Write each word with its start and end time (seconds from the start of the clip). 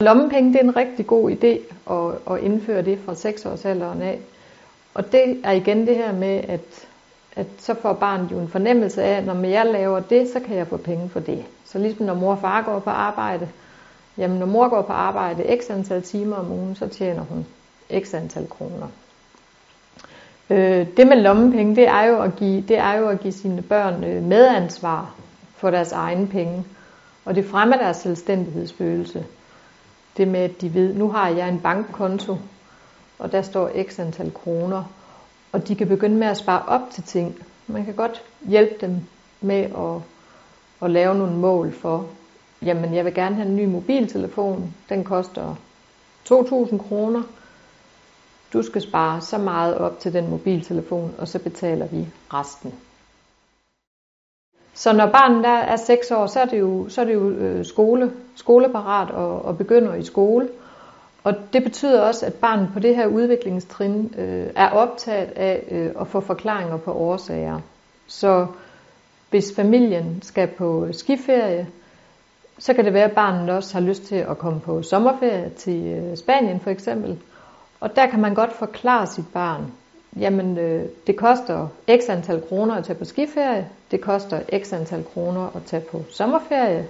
Lommepenge 0.00 0.52
det 0.52 0.60
er 0.60 0.64
en 0.64 0.76
rigtig 0.76 1.06
god 1.06 1.30
idé 1.30 1.74
at, 1.92 2.34
at 2.34 2.42
indføre 2.42 2.82
det 2.82 2.98
fra 3.04 3.14
6 3.14 3.46
års 3.46 3.64
alderen 3.64 4.02
af. 4.02 4.20
Og 4.94 5.12
det 5.12 5.40
er 5.44 5.52
igen 5.52 5.86
det 5.86 5.96
her 5.96 6.12
med, 6.12 6.40
at, 6.48 6.88
at 7.36 7.46
så 7.58 7.74
får 7.74 7.92
barnet 7.92 8.30
jo 8.30 8.38
en 8.38 8.48
fornemmelse 8.48 9.02
af, 9.02 9.16
at 9.16 9.26
når 9.26 9.44
jeg 9.44 9.66
laver 9.66 10.00
det, 10.00 10.28
så 10.32 10.40
kan 10.40 10.56
jeg 10.56 10.66
få 10.66 10.76
penge 10.76 11.08
for 11.08 11.20
det. 11.20 11.44
Så 11.64 11.78
ligesom 11.78 12.06
når 12.06 12.14
mor 12.14 12.32
og 12.32 12.38
far 12.38 12.62
går 12.62 12.78
på 12.78 12.90
arbejde, 12.90 13.48
jamen 14.18 14.38
når 14.38 14.46
mor 14.46 14.68
går 14.68 14.82
på 14.82 14.92
arbejde 14.92 15.58
x 15.62 15.70
antal 15.70 16.02
timer 16.02 16.36
om 16.36 16.52
ugen, 16.52 16.74
så 16.74 16.88
tjener 16.88 17.22
hun 17.22 17.46
x 18.00 18.14
antal 18.14 18.48
kroner. 18.48 18.88
Øh, 20.50 20.86
det 20.96 21.06
med 21.06 21.16
lommepenge, 21.16 21.76
det 21.76 21.88
er 21.88 22.02
jo 22.02 22.22
at 22.22 22.36
give, 22.36 22.60
det 22.60 22.78
er 22.78 22.92
jo 22.92 23.08
at 23.08 23.20
give 23.20 23.32
sine 23.32 23.62
børn 23.62 24.04
øh, 24.04 24.22
medansvar 24.22 25.14
for 25.56 25.70
deres 25.70 25.92
egne 25.92 26.26
penge. 26.26 26.64
Og 27.24 27.34
det 27.34 27.44
fremmer 27.44 27.76
deres 27.76 27.96
selvstændighedsfølelse. 27.96 29.24
Det 30.16 30.28
med, 30.28 30.40
at 30.40 30.60
de 30.60 30.74
ved, 30.74 30.94
nu 30.94 31.10
har 31.10 31.28
jeg 31.28 31.48
en 31.48 31.60
bankkonto, 31.60 32.36
og 33.18 33.32
der 33.32 33.42
står 33.42 33.70
x 33.88 33.98
antal 33.98 34.32
kroner, 34.34 34.84
og 35.52 35.68
de 35.68 35.74
kan 35.76 35.88
begynde 35.88 36.16
med 36.16 36.26
at 36.26 36.36
spare 36.36 36.62
op 36.66 36.80
til 36.92 37.02
ting. 37.02 37.38
Man 37.66 37.84
kan 37.84 37.94
godt 37.94 38.22
hjælpe 38.40 38.74
dem 38.80 39.00
med 39.40 39.62
at, 39.62 40.02
at 40.82 40.90
lave 40.90 41.14
nogle 41.14 41.36
mål 41.36 41.72
for, 41.72 42.06
jamen 42.62 42.94
jeg 42.94 43.04
vil 43.04 43.14
gerne 43.14 43.36
have 43.36 43.48
en 43.48 43.56
ny 43.56 43.64
mobiltelefon, 43.64 44.74
den 44.88 45.04
koster 45.04 45.54
2.000 46.32 46.78
kroner, 46.88 47.22
du 48.52 48.62
skal 48.62 48.82
spare 48.82 49.20
så 49.20 49.38
meget 49.38 49.78
op 49.78 50.00
til 50.00 50.12
den 50.12 50.30
mobiltelefon, 50.30 51.14
og 51.18 51.28
så 51.28 51.38
betaler 51.38 51.86
vi 51.86 52.08
resten. 52.34 52.74
Så 54.74 54.92
når 54.92 55.06
barnet 55.06 55.44
der 55.44 55.50
er 55.50 55.76
6 55.76 56.10
år, 56.10 56.26
så 56.26 56.40
er 56.40 56.44
det 56.44 56.60
jo, 56.60 56.88
så 56.88 57.00
er 57.00 57.04
det 57.04 57.14
jo 57.14 57.30
øh, 57.30 57.64
skole, 57.64 58.12
skoleparat 58.36 59.10
og, 59.10 59.44
og 59.44 59.58
begynder 59.58 59.94
i 59.94 60.02
skole. 60.02 60.48
Og 61.24 61.34
det 61.52 61.62
betyder 61.62 62.00
også, 62.00 62.26
at 62.26 62.34
barnet 62.34 62.70
på 62.72 62.80
det 62.80 62.96
her 62.96 63.06
udviklingstrin 63.06 64.14
øh, 64.18 64.46
er 64.56 64.70
optaget 64.70 65.30
af 65.36 65.64
øh, 65.70 65.90
at 66.00 66.06
få 66.06 66.20
forklaringer 66.20 66.76
på 66.76 66.92
årsager. 66.92 67.60
Så 68.06 68.46
hvis 69.30 69.52
familien 69.56 70.22
skal 70.22 70.48
på 70.48 70.88
skiferie, 70.92 71.66
så 72.58 72.74
kan 72.74 72.84
det 72.84 72.94
være, 72.94 73.04
at 73.04 73.14
barnet 73.14 73.50
også 73.50 73.74
har 73.74 73.80
lyst 73.80 74.02
til 74.02 74.16
at 74.16 74.38
komme 74.38 74.60
på 74.60 74.82
sommerferie 74.82 75.50
til 75.56 75.86
øh, 75.86 76.16
Spanien 76.16 76.60
for 76.60 76.70
eksempel. 76.70 77.18
Og 77.80 77.96
der 77.96 78.06
kan 78.06 78.20
man 78.20 78.34
godt 78.34 78.52
forklare 78.52 79.06
sit 79.06 79.24
barn, 79.32 79.72
jamen 80.20 80.58
øh, 80.58 80.88
det 81.06 81.16
koster 81.16 81.68
x 81.90 82.08
antal 82.08 82.42
kroner 82.48 82.74
at 82.74 82.84
tage 82.84 82.98
på 82.98 83.04
skiferie, 83.04 83.68
det 83.90 84.00
koster 84.00 84.40
x 84.64 84.72
antal 84.72 85.04
kroner 85.04 85.56
at 85.56 85.62
tage 85.66 85.82
på 85.82 86.04
sommerferie. 86.10 86.88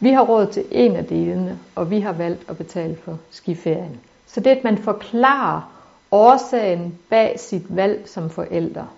Vi 0.00 0.10
har 0.10 0.22
råd 0.22 0.46
til 0.46 0.64
en 0.70 0.96
af 0.96 1.04
delene, 1.04 1.58
og 1.74 1.90
vi 1.90 2.00
har 2.00 2.12
valgt 2.12 2.50
at 2.50 2.56
betale 2.56 2.96
for 2.96 3.18
skiferien. 3.30 4.00
Så 4.26 4.40
det 4.40 4.52
er, 4.52 4.56
at 4.56 4.64
man 4.64 4.78
forklarer 4.78 5.72
årsagen 6.10 6.98
bag 7.10 7.40
sit 7.40 7.76
valg 7.76 8.08
som 8.08 8.30
forældre. 8.30 8.88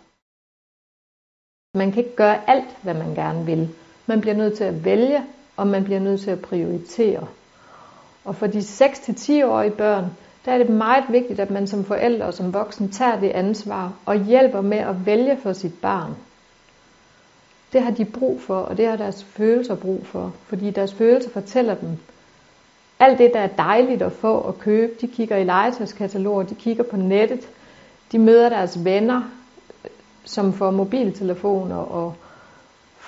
Man 1.74 1.92
kan 1.92 2.04
ikke 2.04 2.16
gøre 2.16 2.50
alt, 2.50 2.76
hvad 2.82 2.94
man 2.94 3.14
gerne 3.14 3.46
vil. 3.46 3.68
Man 4.06 4.20
bliver 4.20 4.36
nødt 4.36 4.56
til 4.56 4.64
at 4.64 4.84
vælge, 4.84 5.24
og 5.56 5.66
man 5.66 5.84
bliver 5.84 6.00
nødt 6.00 6.20
til 6.20 6.30
at 6.30 6.40
prioritere. 6.40 7.26
Og 8.24 8.36
for 8.36 8.46
de 8.46 8.58
6-10-årige 8.58 9.70
børn, 9.70 10.06
der 10.48 10.54
er 10.54 10.58
det 10.58 10.70
meget 10.70 11.04
vigtigt, 11.08 11.40
at 11.40 11.50
man 11.50 11.66
som 11.66 11.84
forældre 11.84 12.26
og 12.26 12.34
som 12.34 12.54
voksen 12.54 12.88
tager 12.88 13.20
det 13.20 13.30
ansvar 13.30 13.92
og 14.06 14.24
hjælper 14.24 14.60
med 14.60 14.78
at 14.78 15.06
vælge 15.06 15.38
for 15.42 15.52
sit 15.52 15.74
barn. 15.82 16.14
Det 17.72 17.82
har 17.82 17.90
de 17.90 18.04
brug 18.04 18.40
for, 18.40 18.58
og 18.58 18.76
det 18.76 18.86
har 18.86 18.96
deres 18.96 19.24
følelser 19.24 19.74
brug 19.74 20.06
for, 20.06 20.32
fordi 20.46 20.70
deres 20.70 20.94
følelser 20.94 21.30
fortæller 21.30 21.74
dem, 21.74 21.88
alt 22.98 23.18
det, 23.18 23.30
der 23.34 23.40
er 23.40 23.46
dejligt 23.46 24.02
at 24.02 24.12
få 24.12 24.34
og 24.34 24.58
købe, 24.58 24.92
de 25.00 25.06
kigger 25.08 25.36
i 25.36 25.44
legetøjskataloger, 25.44 26.42
de 26.42 26.54
kigger 26.54 26.84
på 26.84 26.96
nettet, 26.96 27.48
de 28.12 28.18
møder 28.18 28.48
deres 28.48 28.84
venner, 28.84 29.22
øh, 29.84 29.90
som 30.24 30.52
får 30.52 30.70
mobiltelefoner 30.70 31.76
og 31.76 32.14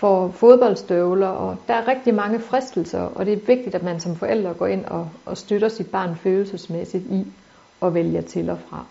får 0.01 0.31
fodboldstøvler, 0.31 1.29
og 1.29 1.57
der 1.69 1.75
er 1.75 1.89
rigtig 1.89 2.15
mange 2.15 2.41
fristelser, 2.41 3.01
og 3.01 3.27
det 3.27 3.33
er 3.33 3.47
vigtigt, 3.47 3.75
at 3.75 3.83
man 3.83 4.01
som 4.01 4.17
forældre 4.17 4.55
går 4.55 4.67
ind 4.67 4.85
og, 4.85 5.09
og 5.27 5.37
støtter 5.37 5.69
sit 5.69 5.91
barn 5.91 6.17
følelsesmæssigt 6.17 7.05
i 7.05 7.27
og 7.81 7.95
vælger 7.95 8.23
til 8.23 8.51
og 8.51 8.59
fra. 8.69 8.85